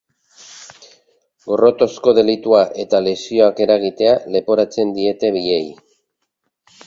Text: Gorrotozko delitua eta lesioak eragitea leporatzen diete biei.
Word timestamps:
Gorrotozko 1.49 2.13
delitua 2.19 2.61
eta 2.85 3.01
lesioak 3.07 3.61
eragitea 3.67 4.17
leporatzen 4.37 4.95
diete 4.99 5.31
biei. 5.39 5.63